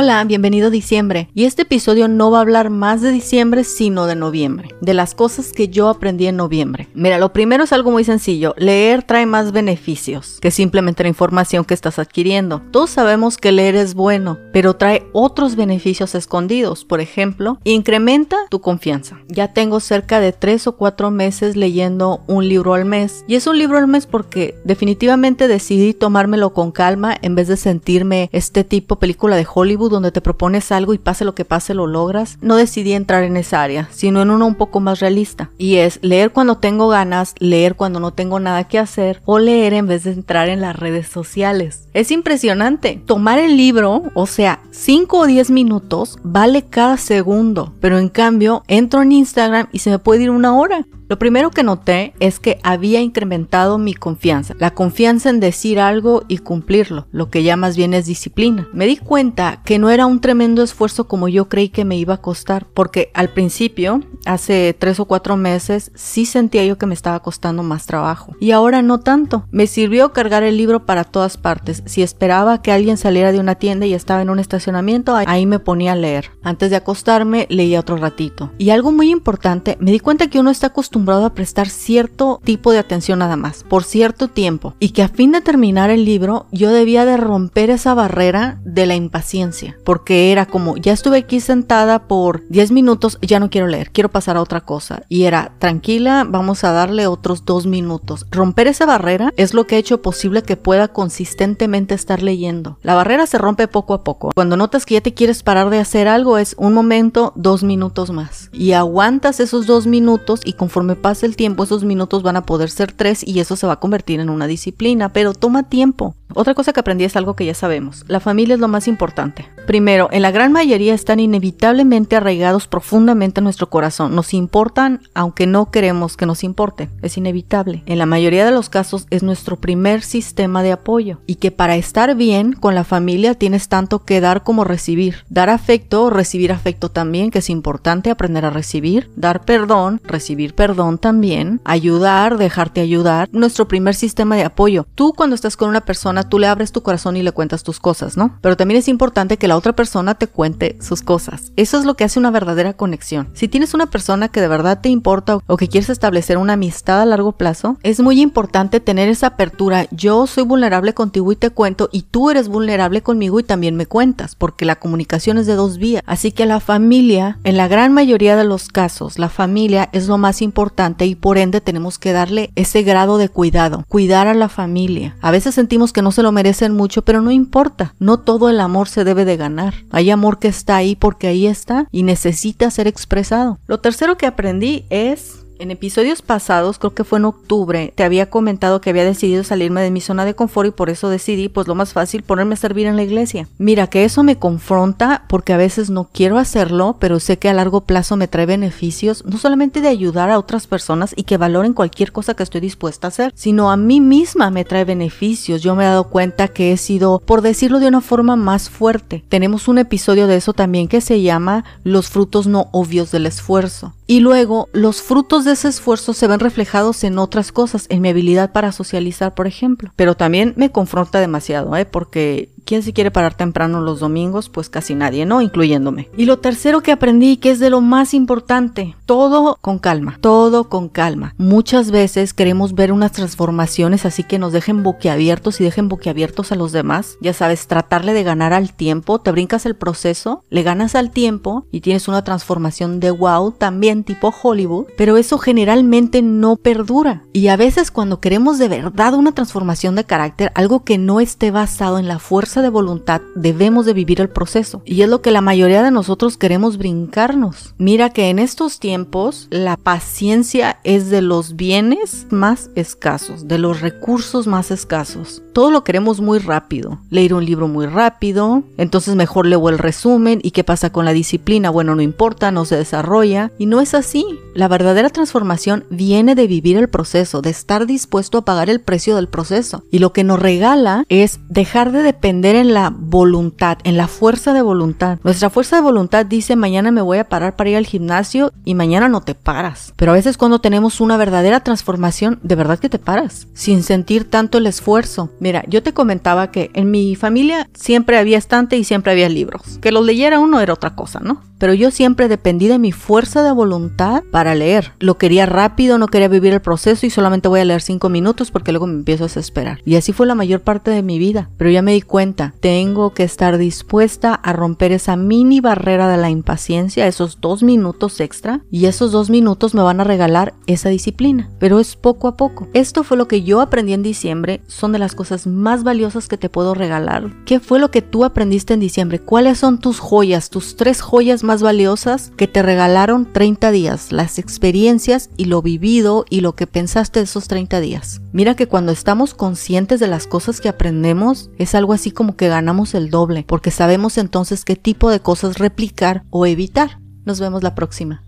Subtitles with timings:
[0.00, 1.28] Hola, bienvenido a diciembre.
[1.34, 4.68] Y este episodio no va a hablar más de diciembre, sino de noviembre.
[4.80, 6.88] De las cosas que yo aprendí en noviembre.
[6.94, 8.54] Mira, lo primero es algo muy sencillo.
[8.58, 12.62] Leer trae más beneficios que simplemente la información que estás adquiriendo.
[12.70, 16.84] Todos sabemos que leer es bueno, pero trae otros beneficios escondidos.
[16.84, 19.18] Por ejemplo, incrementa tu confianza.
[19.26, 23.24] Ya tengo cerca de 3 o 4 meses leyendo un libro al mes.
[23.26, 27.56] Y es un libro al mes porque definitivamente decidí tomármelo con calma en vez de
[27.56, 31.74] sentirme este tipo película de Hollywood donde te propones algo y pase lo que pase
[31.74, 35.50] lo logras, no decidí entrar en esa área, sino en una un poco más realista.
[35.58, 39.74] Y es leer cuando tengo ganas, leer cuando no tengo nada que hacer o leer
[39.74, 41.88] en vez de entrar en las redes sociales.
[41.94, 43.02] Es impresionante.
[43.06, 48.62] Tomar el libro, o sea, 5 o 10 minutos, vale cada segundo, pero en cambio
[48.68, 50.86] entro en Instagram y se me puede ir una hora.
[51.08, 56.24] Lo primero que noté es que había incrementado mi confianza, la confianza en decir algo
[56.28, 58.68] y cumplirlo, lo que ya más bien es disciplina.
[58.74, 62.14] Me di cuenta que no era un tremendo esfuerzo como yo creí que me iba
[62.14, 66.92] a costar, porque al principio, hace tres o cuatro meses, sí sentía yo que me
[66.92, 68.36] estaba costando más trabajo.
[68.38, 69.46] Y ahora no tanto.
[69.50, 71.82] Me sirvió cargar el libro para todas partes.
[71.86, 75.58] Si esperaba que alguien saliera de una tienda y estaba en un estacionamiento, ahí me
[75.58, 76.32] ponía a leer.
[76.42, 78.52] Antes de acostarme, leía otro ratito.
[78.58, 82.72] Y algo muy importante, me di cuenta que uno está acostumbrado a prestar cierto tipo
[82.72, 86.46] de atención nada más, por cierto tiempo, y que a fin de terminar el libro
[86.52, 91.40] yo debía de romper esa barrera de la impaciencia, porque era como, ya estuve aquí
[91.40, 95.52] sentada por 10 minutos, ya no quiero leer, quiero pasar a otra cosa, y era,
[95.58, 98.26] tranquila, vamos a darle otros dos minutos.
[98.30, 102.78] Romper esa barrera es lo que ha hecho posible que pueda consistentemente estar leyendo.
[102.82, 104.30] La barrera se rompe poco a poco.
[104.34, 108.10] Cuando notas que ya te quieres parar de hacer algo, es un momento, dos minutos
[108.10, 108.50] más.
[108.52, 112.46] Y aguantas esos dos minutos y conforme me pase el tiempo, esos minutos van a
[112.46, 116.14] poder ser tres y eso se va a convertir en una disciplina, pero toma tiempo.
[116.32, 118.06] Otra cosa que aprendí es algo que ya sabemos.
[118.08, 119.46] La familia es lo más importante.
[119.68, 124.14] Primero, en la gran mayoría están inevitablemente arraigados profundamente en nuestro corazón.
[124.14, 126.88] Nos importan aunque no queremos que nos importe.
[127.02, 127.82] Es inevitable.
[127.84, 131.20] En la mayoría de los casos es nuestro primer sistema de apoyo.
[131.26, 135.26] Y que para estar bien con la familia tienes tanto que dar como recibir.
[135.28, 139.10] Dar afecto, recibir afecto también, que es importante aprender a recibir.
[139.16, 141.60] Dar perdón, recibir perdón también.
[141.66, 143.28] Ayudar, dejarte ayudar.
[143.32, 144.86] Nuestro primer sistema de apoyo.
[144.94, 147.80] Tú cuando estás con una persona tú le abres tu corazón y le cuentas tus
[147.80, 148.38] cosas, ¿no?
[148.40, 151.52] Pero también es importante que la otra persona te cuente sus cosas.
[151.56, 153.28] Eso es lo que hace una verdadera conexión.
[153.34, 157.00] Si tienes una persona que de verdad te importa o que quieres establecer una amistad
[157.00, 159.86] a largo plazo, es muy importante tener esa apertura.
[159.90, 163.86] Yo soy vulnerable contigo y te cuento y tú eres vulnerable conmigo y también me
[163.86, 166.02] cuentas, porque la comunicación es de dos vías.
[166.06, 170.18] Así que la familia, en la gran mayoría de los casos, la familia es lo
[170.18, 174.48] más importante y por ende tenemos que darle ese grado de cuidado, cuidar a la
[174.48, 175.16] familia.
[175.20, 178.60] A veces sentimos que no se lo merecen mucho, pero no importa, no todo el
[178.60, 179.47] amor se debe de ganar.
[179.90, 183.58] Hay amor que está ahí porque ahí está y necesita ser expresado.
[183.66, 188.30] Lo tercero que aprendí es en episodios pasados, creo que fue en octubre, te había
[188.30, 191.68] comentado que había decidido salirme de mi zona de confort y por eso decidí, pues
[191.68, 193.48] lo más fácil, ponerme a servir en la iglesia.
[193.58, 197.54] Mira que eso me confronta porque a veces no quiero hacerlo, pero sé que a
[197.54, 201.72] largo plazo me trae beneficios, no solamente de ayudar a otras personas y que valoren
[201.72, 205.62] cualquier cosa que estoy dispuesta a hacer, sino a mí misma me trae beneficios.
[205.62, 209.24] Yo me he dado cuenta que he sido, por decirlo de una forma más fuerte.
[209.28, 213.94] Tenemos un episodio de eso también que se llama Los frutos no obvios del esfuerzo.
[214.10, 218.08] Y luego los frutos de ese esfuerzo se ven reflejados en otras cosas, en mi
[218.08, 219.92] habilidad para socializar, por ejemplo.
[219.96, 221.84] Pero también me confronta demasiado, ¿eh?
[221.84, 224.50] Porque ¿Quién se quiere parar temprano los domingos?
[224.50, 225.40] Pues casi nadie, ¿no?
[225.40, 226.10] Incluyéndome.
[226.18, 230.68] Y lo tercero que aprendí, que es de lo más importante, todo con calma, todo
[230.68, 231.34] con calma.
[231.38, 236.56] Muchas veces queremos ver unas transformaciones así que nos dejen boquiabiertos y dejen boquiabiertos a
[236.56, 237.16] los demás.
[237.22, 241.64] Ya sabes, tratarle de ganar al tiempo, te brincas el proceso, le ganas al tiempo
[241.72, 247.22] y tienes una transformación de wow, también tipo Hollywood, pero eso generalmente no perdura.
[247.32, 251.50] Y a veces cuando queremos de verdad una transformación de carácter, algo que no esté
[251.50, 254.82] basado en la fuerza de voluntad debemos de vivir el proceso.
[254.84, 257.74] Y es lo que la mayoría de nosotros queremos brincarnos.
[257.78, 263.80] Mira que en estos tiempos la paciencia es de los bienes más escasos, de los
[263.80, 265.42] recursos más escasos.
[265.52, 267.00] Todo lo queremos muy rápido.
[267.10, 270.40] Leer un libro muy rápido, entonces mejor leo el resumen.
[270.42, 271.70] ¿Y qué pasa con la disciplina?
[271.70, 273.50] Bueno, no importa, no se desarrolla.
[273.58, 274.24] Y no es así.
[274.54, 279.16] La verdadera transformación viene de vivir el proceso, de estar dispuesto a pagar el precio
[279.16, 279.82] del proceso.
[279.90, 284.52] Y lo que nos regala es dejar de depender en la voluntad, en la fuerza
[284.52, 285.18] de voluntad.
[285.22, 288.74] Nuestra fuerza de voluntad dice mañana me voy a parar para ir al gimnasio y
[288.74, 289.92] mañana no te paras.
[289.96, 294.28] Pero a veces cuando tenemos una verdadera transformación, de verdad que te paras, sin sentir
[294.28, 295.30] tanto el esfuerzo.
[295.40, 299.78] Mira, yo te comentaba que en mi familia siempre había estante y siempre había libros.
[299.80, 301.47] Que los leyera uno era otra cosa, ¿no?
[301.58, 304.92] Pero yo siempre dependí de mi fuerza de voluntad para leer.
[305.00, 308.50] Lo quería rápido, no quería vivir el proceso y solamente voy a leer cinco minutos
[308.50, 309.80] porque luego me empiezo a desesperar.
[309.84, 311.50] Y así fue la mayor parte de mi vida.
[311.56, 316.16] Pero ya me di cuenta, tengo que estar dispuesta a romper esa mini barrera de
[316.16, 320.88] la impaciencia, esos dos minutos extra, y esos dos minutos me van a regalar esa
[320.88, 321.50] disciplina.
[321.58, 322.68] Pero es poco a poco.
[322.74, 326.36] Esto fue lo que yo aprendí en diciembre, son de las cosas más valiosas que
[326.36, 327.32] te puedo regalar.
[327.44, 329.18] ¿Qué fue lo que tú aprendiste en diciembre?
[329.18, 334.38] ¿Cuáles son tus joyas, tus tres joyas más valiosas que te regalaron 30 días, las
[334.38, 338.20] experiencias y lo vivido y lo que pensaste de esos 30 días.
[338.32, 342.48] Mira que cuando estamos conscientes de las cosas que aprendemos, es algo así como que
[342.48, 347.00] ganamos el doble, porque sabemos entonces qué tipo de cosas replicar o evitar.
[347.24, 348.27] Nos vemos la próxima.